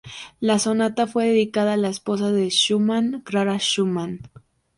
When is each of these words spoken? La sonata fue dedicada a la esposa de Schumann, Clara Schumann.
La 0.39 0.57
sonata 0.57 1.05
fue 1.05 1.27
dedicada 1.27 1.73
a 1.73 1.77
la 1.77 1.89
esposa 1.89 2.31
de 2.31 2.49
Schumann, 2.49 3.21
Clara 3.23 3.57
Schumann. 3.59 4.21